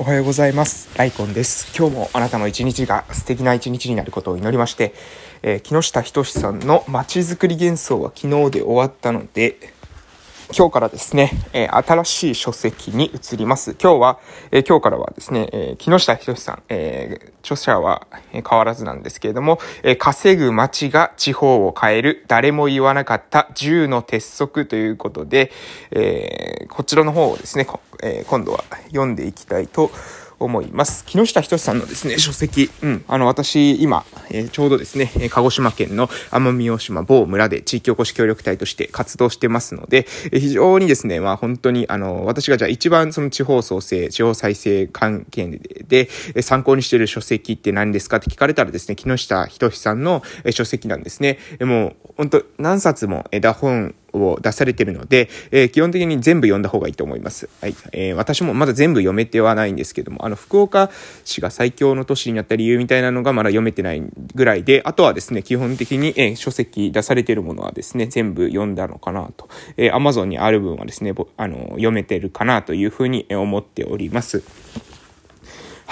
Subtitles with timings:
[0.00, 0.88] おはようございます。
[0.96, 1.76] ライコンです。
[1.76, 4.94] 今日もあなたの一日が素敵な一日になることを祈りまして、
[5.42, 9.58] えー木下仁さんのまちづくり幻想は昨日で終わったので、
[10.52, 13.76] 今日からですね、え新しい書籍に移ります。
[13.80, 14.18] 今日は、
[14.50, 25.52] え今日からはですね、え木下仁さん、え著者は変わらずなんですけれども、え稼ぐ街が地方を変える、誰も言わなかった10の鉄則ということで、
[25.92, 27.68] えこちらの方をですね、
[28.02, 29.92] え今度は読んでいきたいと
[30.40, 31.04] 思います。
[31.06, 51.38] 木下仁さんのですね、書籍、うん、あの、私、今、えーちょうどですね、鹿児島県の奄美大島某村で地域おこし協力隊として活動してますので、えー非常にですね、まあ本当に、あの、私がじゃあ一番その地方創生、地方再生関係で、でえ参考にしている書籍って何ですかって聞かれたらですね、木下仁さんの書籍なんですね。
[51.60, 57.48] もう、本当何冊もえーだ本を出されてるので、えー基本的に全部読んだ方がいいと思います。
[57.60, 57.74] はい。
[57.92, 60.90] えー私もまだ全部読めてはないんですけども、あの、福岡
[61.24, 64.02] 市が最強の都市になった理由みたいなのがまだ読めてない
[64.34, 69.48] ぐらいで、あとはですね、基本的に、えー書籍出されてるものはですね、全部読んだのかなと。
[69.76, 74.42] えー Amazon にある分はですね、あの、読めてるかなというふうに思っております。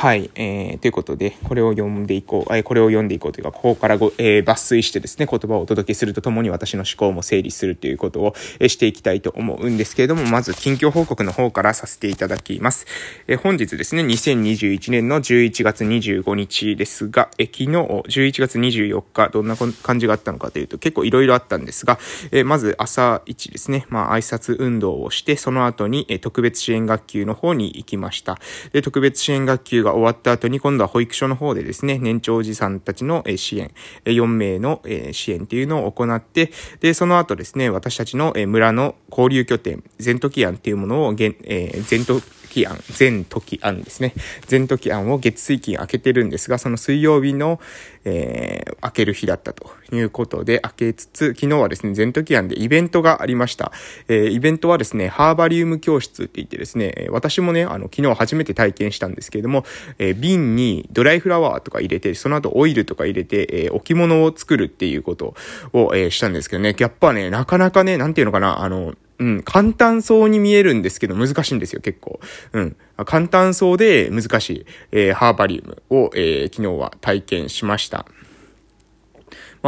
[0.01, 12.87] はい、えー、ということで、これを読んでいこう、えーこれを読んでいこうというか、ここからご、えー抜粋してですね、言葉をお届けするとともに私の思考も整理するということを、えーしていきたいと思うんですけれども、まず、近況報告の方からさせていただきます。
[13.27, 21.99] えー本日ですね、2021年の11月25日ですが、えー昨日、11月24日、どんな感じがあったのかというと、結構いろいろあったんですが、
[22.31, 28.39] えーまず朝一ですね、まあ、挨拶運動をして、その後に、えー特別支援学級の方に行きました。
[28.73, 33.71] で、特別支援学級が終わった後に、今度は保育所の方でですね、年長おじさんたちのえ支援、
[34.05, 36.51] 4名のえ支援っていうのを行って、
[36.81, 42.05] で、その後ですね、私たちのえ村の交流拠点、全時庵っていうものを、げんえー全
[42.49, 44.15] 時庵、全時庵ですね。
[44.47, 47.61] 全時庵を月水金開けてるんですが、その水曜日の、
[48.05, 53.73] えー開ける日だったということで、開けつつ、昨日はですね、全時庵でイベントがありました。
[54.07, 59.65] えーイベントはですね、ハーバリウム教室って言ってですね、私もね、あの、昨日初めて体験したんですけれども、
[59.99, 65.35] えー瓶にドライフラワーとか入れて、その後オイルとか入れて、えー置物を作るっていうこと
[65.73, 72.21] を、えーしたんですけどね、やっぱね、なかなかね、なんていうのかな、あの、うん、簡単そうに見えるんですけど難しいんですよ、結構。
[72.53, 72.77] うん。
[73.05, 78.07] 簡単そうで難しい、えーハーバリウムを、えー昨日は体験しました。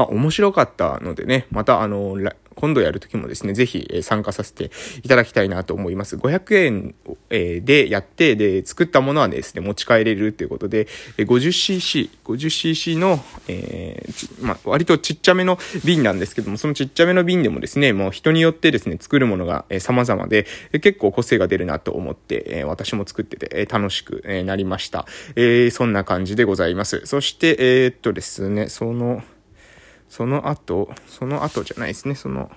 [0.00, 2.16] まあ面白かったのでね、またあの、
[2.54, 4.70] 今度やるときもですね、ぜひ参加させて
[5.02, 6.16] いただきたいなと思います。
[6.16, 6.94] 500
[7.30, 10.86] 円でやって、で、作ったものはですね、持ち帰れるということで、
[11.18, 25.06] 50cc、50cc の、えーまあ、割とちっちゃめの瓶なんですけども、そのちっちゃめの瓶でもですね、もう人によってですね、作るものが、様々で、結構個性が出るなと思って、私も作ってて、楽しく、なりました。
[25.36, 27.02] えーそんな感じでございます。
[27.04, 29.22] そして、えーっとですね、その、
[30.10, 32.50] その後、その後じゃないですね、その、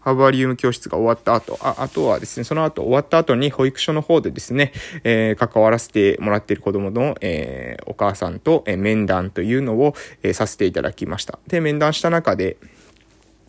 [0.00, 11.40] ハーバリウム教室が終わった後、あ、あとはですね、その後終わった後に保育所の方でですね、えー関わらせてもらっている子供の、えーお母さんと、えー面談というのを、えさせていただきました。
[11.48, 12.56] で、面談した中で、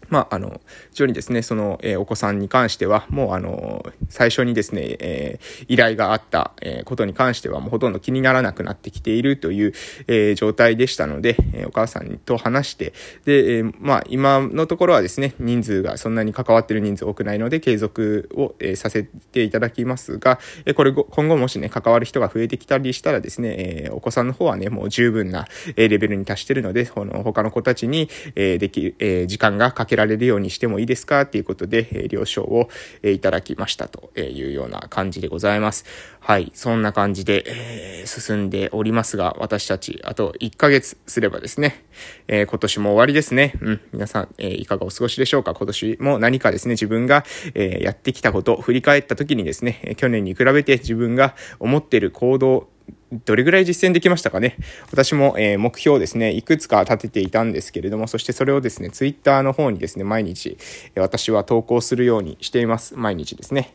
[0.10, 9.74] まあ、あの、非常にですね、その、えーお子さんに関しては、もう、あの、最初にですね、えー依頼があった、えーことに関しては、もうほとんど気にならなくなってきているという、
[10.08, 12.94] え状態でしたので、えお母さんと話して、
[13.26, 31.22] で、えまあ、今のところはですね、人数がそんなに関わってる人数多くないので、継続を、えさせていただきますが、えこれ、今後もしね、関わる人が増えてきたりしたらですね、えお子さんの方はね、もう十分な、えレベルに達してるので、この他の子たちに、えーできる、えー時間がかけられるようにしてもいいですか？
[31.22, 32.70] っていうことで、えー了承を、
[33.04, 35.84] えーいただきましたというような感じでございます。
[36.22, 36.52] はい。
[36.56, 41.84] そんな感じで、えー進んでおりますが、私たち、あと1ヶ月すればですね、
[42.30, 43.54] えー今年も終わりですね。
[43.62, 43.82] うん。
[43.92, 45.54] 皆さん、えーいかがお過ごしでしょうか？
[45.54, 52.70] 今年も何かですね、自分が、えーやってきたことを振り返った時にですね、え去年に比べて自分が思っている行動、
[53.12, 54.58] どれぐらい実践できましたかね？
[54.92, 60.58] 私も、えー目標をですね、いくつか立てていたんですけれども、そしてそれをですね、ツイッターの方にですね、毎日、
[60.96, 62.96] え私は投稿するようにしています。
[62.98, 63.72] 毎日ですね。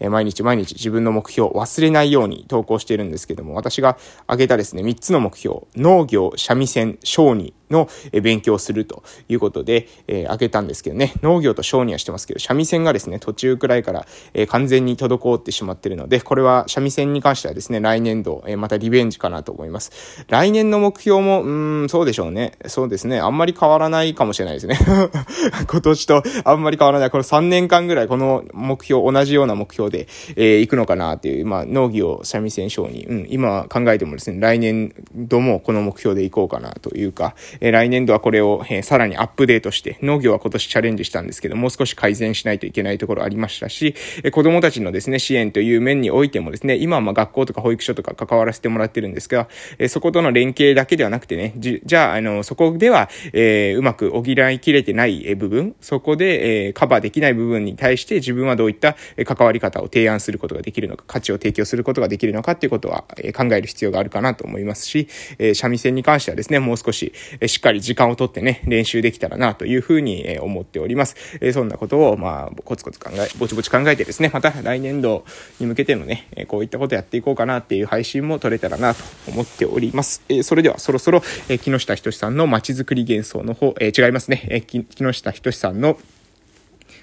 [0.00, 3.96] えー毎日毎日自分の目標を忘れないように投稿しているんですけども、私が
[4.26, 19.92] 挙げたですね、3つの目標、農業、三味線、小児の勉強をするということで、えー、開けたんですけどね、農業と商にはしてますけど、三味線がですね、途中くらいから、えー、完全に滞ってしまってるので、これは三味線に関してはですね、来年度、えー、またリベンジかなと思います。
[20.28, 22.52] 来年の目標も、うん、そうでしょうね。
[22.66, 24.78] そうですね、あんまり変わらないかもしれないですね。
[25.68, 27.10] 今年とあんまり変わらない。
[27.10, 30.06] この3年間ぐらいこの目標、同じような目標で、
[30.36, 49.48] えー、行くのかなっていう、まあ、農業三味線商に、うん、今考えてもですね、来年度もこの目標で行こうかなというか、え、来年度はこれを、え、さらにアップデートして、農業は今年チャレンジしたんですけど、もう少し改善しないといけないところありましたし、えー、子供たちのですね、支援という面においてもですね、今はま学校とか保育所とか関わらせてもらってるんですが、
[49.78, 65.08] え、そことの連携だけではなくてね、じじゃあ、あの、そこでは、え、うまく補いきれてない部分、そこで、え、カバーできない部分に対して自分はどういった関わり方を提案することができるのか、価値を提供することができるのかっていうことは、え考える必要があるかなと思いますし、
[65.38, 67.12] え三味線に関してはですね、もう少し、
[67.48, 71.16] しっかり時間をとってね、練習できたらなというふうに、思っております。
[71.52, 75.24] そんなことを、まあ、コツコツ考え、ぼちぼち考えてですね、また来年度
[75.60, 80.22] に向けてのね、こういったことやっていこうかなっていう配信も取れたらなと思っております。
[80.42, 81.22] それではそろそろ、
[81.60, 85.98] 木下仁さんの街づくり幻想の方、違いますね、木下仁さんの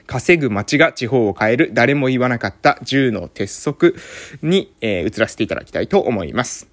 [0.08, 3.96] 稼ぐ街が地方を変える誰も言わなかった10の鉄則
[4.42, 6.71] に、えー、移らせていただきたいと思います。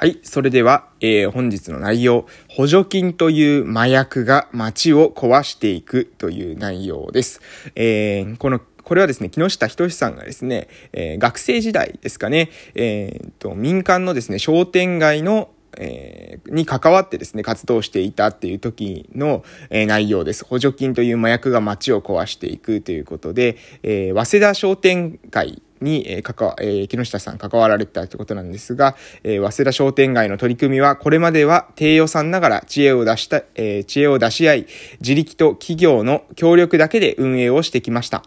[0.00, 0.18] はい。
[0.22, 7.42] それでは、えー、本日の内容、補助金という麻薬が街を壊していくという内容です。
[7.74, 20.44] えー、このこれはですね、木下仁さんがですね、えー、学生時代ですかね、えー、と、民間のですね、商店街のえー、に関わってですね、活動していたっていう時の、えー、内容です。
[20.44, 34.66] 補助金という麻薬が街を壊していくということで、えー、早稲田商店会に、えー、関わ、えー、木下さん関わられてたということなんですが、えー、早稲田商店街の取り組みは、これまでは低予算ながら知恵を出した、えー、知恵を出し合い、
[35.00, 38.22] 自力と企業の協力だけで運営をしてきました。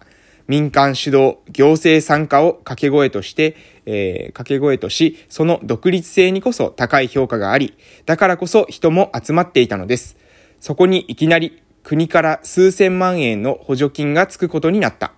[0.47, 3.55] 民間主導、行政参加を掛け声として、
[3.85, 10.17] えー、掛け声とし、その独立性にこそ高い評価があり、だからこそ人も集まっていたのです。
[10.59, 15.13] そこにいきなり国から数千万円の補助金がつくことになった。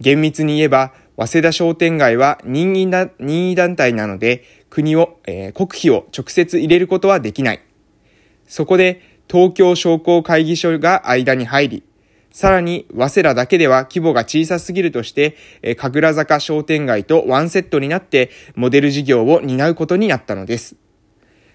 [0.00, 7.60] 厳密に言えば、早稲田商店街は任意だ任意団体なので、国を、えー、国費を直接入れることはできない。
[8.46, 9.00] そこで、
[9.30, 11.82] 東京商工会議所が間に入り、
[12.32, 20.74] さらに、早稲田だけでは規模が小さすぎるとして、え神楽坂商店街とワンセットになってモデル事業を担うことになったのです。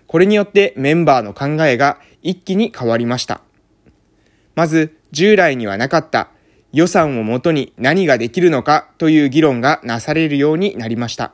[0.07, 3.41] これによってメンバーの考えが一気に変わりました。
[4.55, 6.29] まず、従来にはなかった
[6.71, 11.33] 予算をもとに何ができるのかという議論がなされるようになりました。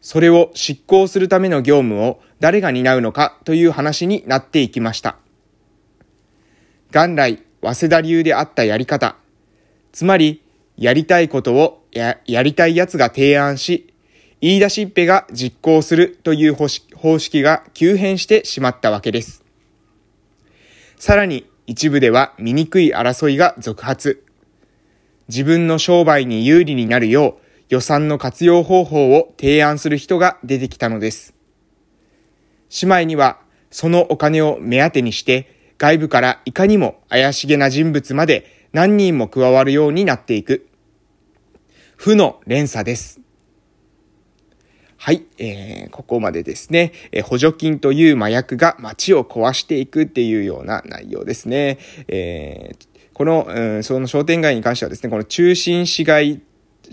[0.00, 5.16] それを執行するための業務を誰が担うのかという話になっていきました。
[6.92, 9.16] 元来、早稲田流であったやり方。
[9.90, 10.42] つまり、
[10.76, 13.92] やりたいことをややりたい奴が提案し、
[14.40, 19.42] 言い出しっぺが実行するという方式が急変してしまったわけです。
[20.98, 24.24] さらに一部では醜い争いが続発。
[25.28, 31.34] 自分の商売に有利になるよう予算の活用方法を提案する人が出てきたのです。
[32.82, 33.40] 姉妹には
[33.70, 40.68] そのお金を目当てにして外部からいかにも怪しげな人物まで何人も加わるようになっていく。
[41.96, 43.25] 負の連鎖です。
[45.06, 51.78] はい、えー、ここまでですね、えー、補助金という麻薬が街を壊していくっていうような内容ですね。
[52.08, 56.40] えー、この、うん、その商店街に関してはですね、この中心市街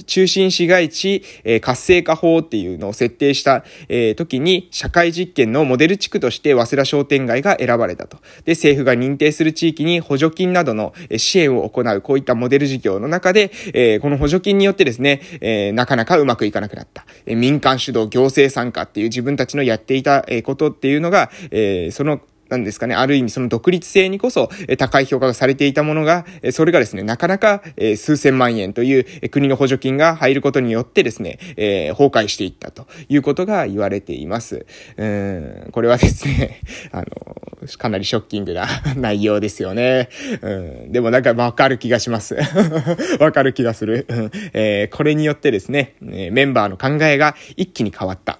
[0.06, 8.17] 中心市街地、え、活性化法っていうのを設定した、え、時に社会実験のモデル地区として早稲田商店街が選ばれたと。
[8.46, 17.06] で、政府が認定する地域に補助金などの支援を行う、こういったモデル事業の中で、え、この補助金によってですね、え、なかなかうまくいかなくなった。
[17.25, 22.22] え、民間主導、行政参加っていう自分たちのやっていたことっていうのが、え、その
[22.53, 34.65] なんですかね、ある意味その独立性にこそ、え高い評価がされていたものが、えそれがですね、なかなか、え数千万円という、え国の補助金が入ることによってですね、え崩壊していったということが言われています。
[34.98, 40.10] うん、これはですね、 あの、かなりショッキングな 内容ですよね。
[40.41, 40.50] う
[40.88, 42.36] ん、でもなんかわかる気がします。
[43.19, 44.05] わかる気がする。
[44.10, 48.39] うんえー、これによってですね、メンバーの考えが一気に変わった。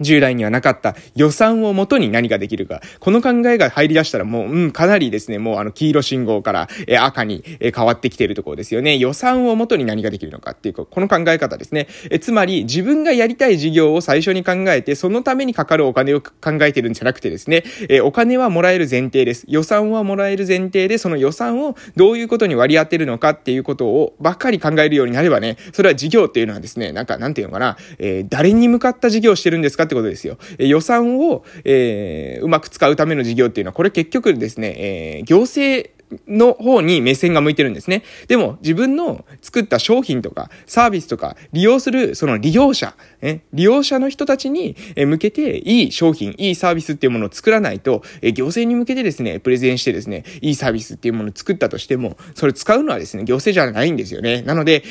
[0.00, 2.80] 従来にはなかった予算をもとに何ができるか。
[3.00, 8.96] この考えが入り出したらもう、うん、かなりですね、もうあの黄色信号から、え赤に、え変わってきているところですよね。
[8.96, 11.88] 予算をもとに何ができるのかっていう、この考え方ですね。
[12.10, 16.32] えつまり、自分がやりたい事業を最初に考えて、そのためにかかるお金を考
[16.62, 19.44] えてるんじゃなくてですね、えお金はもらえる前提です。
[19.48, 30.38] 予算はもらえる前提で、その予算をどういうことに割り当てるのかっていうことをばっかり考えるようになればね、それは事業っていうのはですね、なんか、なんていうのかな、えー、誰に向かった事業をしてるんですかってことですよ。
[30.58, 35.90] え予算を、えー、うまく使うための事業っていうのは、これ結局ですね、えー、行政
[36.28, 38.02] の方に目線が向いてるんですね。
[38.28, 54.42] でも、自分の作った商品とかサービスとか利用するその利用者、ね、利用者の人たちに向けていい商品、いいサービスっていうものを作らないと、行政に向けてですね、プレゼンしてですね、いいサービスっていうものを作ったとしても、それ使うのはですね、行政じゃないんですよね。
[54.42, 54.82] なので、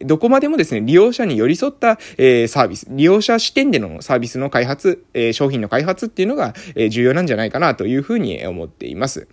[0.00, 9.28] どこまでもですね、利用者に寄り添った、えサービス、利用者視点でのサービスの開発、え商品の開発っていうのが、え重要なんじゃないかなというふうに思っています。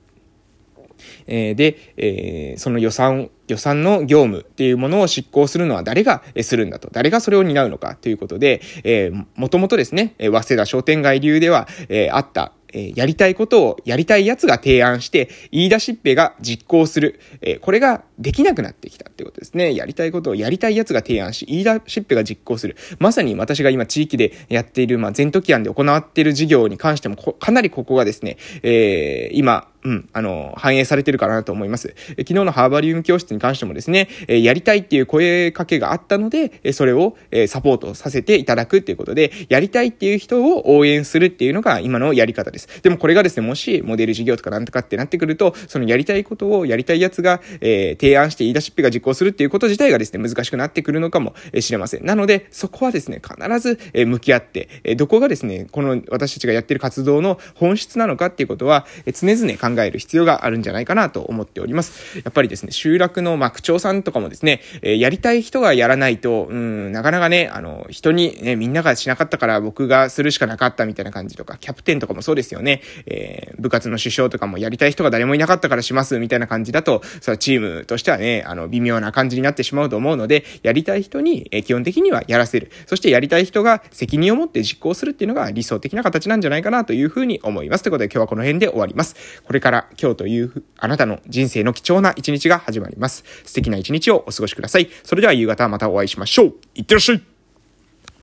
[1.28, 17.20] えー、で、えー、その予算、予算の業務っていうものを執行するのは誰がするんだと、誰がそれを担うのかということで、えー、もともとですね、早稲田商店街流では、えー、あった、えやりたいことをやりたい奴が提案して、言い出しっぺが実行する。
[17.42, 19.74] えこれができなくなってきたってことですね。
[19.74, 22.76] やりたいことをやりたい奴が提案し、言い出しっぺが実行する。
[23.00, 31.96] まさに私が今地域でやっている、まあ、全都キアンで行っている事業に関しても、かなりここがですね、えー、今、うん、あの、反映されてるかなと思います。
[32.18, 42.82] え昨日のハーバリウム教室に関してもですね、えやりたいっていう声かけがあったので、えそれを、えサポートさせていただくっていうことで、やりたいっていう人を応援するっていうのが今のやり方です。
[42.82, 52.06] でもこれがですね、もしモデル事業とかなんとかってなってくると、そのやりたいことをやりたいやつが、えー、提案して言い出しっぺが実行するっていうこと自体がですね、難しくなってくるのかもしれません。
[52.06, 62.20] なので、そこはですね、必ず、え向き合って、えどこがですね、この私たちがやってる活動の本質なのかっていうことは、え常々考え考える必要があるんじゃないかなと思っております。
[62.20, 72.82] やっぱりですね、集落の、ま区長さんとかもですね、えやりたい人がやらないと、うん、なかなかね、あの、人にね、みんながしなかったから僕がするしかなかったみたいな感じとか、キャプテンとかもそうですよね。
[73.06, 82.72] えー、部活の首相とかもやりたい人が誰もいなかったからしますみたいな感じだと、それチームとしてはね、あの、微妙な感じになってしまうと思うので、やりたい人に、え基本的にはやらせる。
[82.86, 87.84] そしてやりたい人が責任を持って実行するっていうのが理想的な形なんじゃないかなというふうに思います。
[87.84, 89.42] ということで今日はこの辺で終わります。
[89.44, 93.24] これから今日というあなたの人生の貴重な一日が始まります。
[93.46, 94.90] 素敵な一日をお過ごしください。
[95.04, 96.54] それでは夕方またお会いしましょう。
[96.76, 97.35] いってらっしゃい